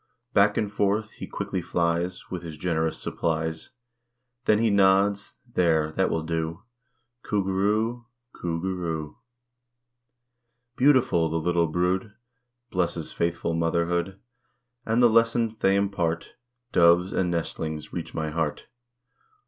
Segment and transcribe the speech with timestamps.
[0.33, 3.69] Back and forth he quickly flies With his generous supplies,
[4.45, 6.63] Then he nods, "There, that will do
[7.21, 9.17] Coo goo roo o o, Coo goo roo o o."
[10.75, 12.15] Beautiful, the little brood
[12.71, 14.19] Blesses faithful motherhood,
[14.87, 16.33] And the lessons they impart,
[16.71, 18.65] Doves and nestlings, reach my heart.